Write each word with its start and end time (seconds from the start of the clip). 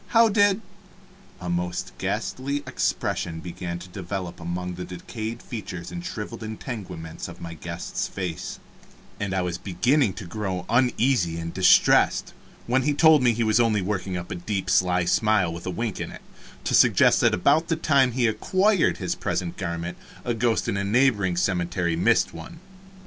How 0.17 0.29
did" 0.29 0.61
A 1.39 1.47
most 1.47 1.91
ghastly 1.99 2.63
expression 2.65 3.39
began 3.39 3.77
to 3.77 3.87
develop 3.87 4.39
among 4.39 4.73
the 4.73 4.83
decayed 4.83 5.43
features 5.43 5.91
and 5.91 6.03
shriveled 6.03 6.41
integuments 6.41 7.27
of 7.27 7.39
my 7.39 7.53
guest's 7.53 8.07
face, 8.07 8.57
and 9.19 9.31
I 9.31 9.43
was 9.43 9.59
beginning 9.59 10.13
to 10.13 10.25
grow 10.25 10.65
uneasy 10.69 11.37
and 11.37 11.53
distressed, 11.53 12.33
when 12.65 12.81
he 12.81 12.95
told 12.95 13.21
me 13.21 13.31
he 13.31 13.43
was 13.43 13.59
only 13.59 13.83
working 13.83 14.17
up 14.17 14.31
a 14.31 14.35
deep, 14.35 14.71
sly 14.71 15.05
smile, 15.05 15.53
with 15.53 15.67
a 15.67 15.69
wink 15.69 15.99
in 16.01 16.09
it, 16.09 16.21
to 16.63 16.73
suggest 16.73 17.21
that 17.21 17.35
about 17.35 17.67
the 17.67 17.75
time 17.75 18.13
he 18.13 18.25
acquired 18.25 18.97
his 18.97 19.13
present 19.13 19.55
garment 19.55 19.99
a 20.25 20.33
ghost 20.33 20.67
in 20.67 20.77
a 20.77 20.83
neighboring 20.83 21.37
cemetery 21.37 21.95
missed 21.95 22.33
one. 22.33 22.59